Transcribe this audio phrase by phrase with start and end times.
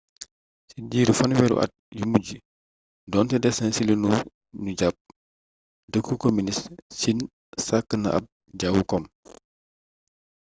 [0.69, 2.27] ci diiru fanweeri at yu mujj
[3.11, 3.95] doonte des na ci lu
[4.61, 4.95] nu jàpp
[5.91, 6.63] dëkku kominist
[6.99, 7.19] siin
[7.65, 8.25] sàkk na ab
[8.59, 9.03] jawu kom